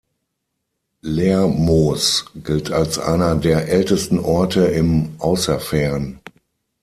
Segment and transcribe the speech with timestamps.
[1.03, 6.19] Lermoos gilt als einer der ältesten Orte im Außerfern.